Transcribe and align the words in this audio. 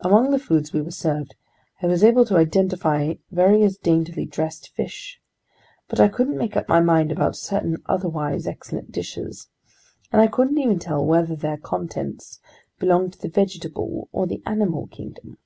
Among 0.00 0.30
the 0.30 0.38
foods 0.38 0.72
we 0.72 0.80
were 0.80 0.90
served, 0.90 1.34
I 1.82 1.86
was 1.86 2.02
able 2.02 2.24
to 2.24 2.38
identify 2.38 3.16
various 3.30 3.76
daintily 3.76 4.24
dressed 4.24 4.70
fish; 4.74 5.20
but 5.86 6.00
I 6.00 6.08
couldn't 6.08 6.38
make 6.38 6.56
up 6.56 6.66
my 6.66 6.80
mind 6.80 7.12
about 7.12 7.36
certain 7.36 7.82
otherwise 7.84 8.46
excellent 8.46 8.90
dishes, 8.90 9.50
and 10.10 10.22
I 10.22 10.28
couldn't 10.28 10.56
even 10.56 10.78
tell 10.78 11.04
whether 11.04 11.36
their 11.36 11.58
contents 11.58 12.40
belonged 12.78 13.12
to 13.12 13.18
the 13.20 13.28
vegetable 13.28 14.08
or 14.12 14.26
the 14.26 14.42
animal 14.46 14.86
kingdom. 14.86 15.36